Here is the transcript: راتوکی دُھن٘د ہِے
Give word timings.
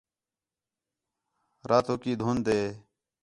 راتوکی 1.69 2.13
دُھن٘د 2.19 2.47
ہِے 2.55 2.61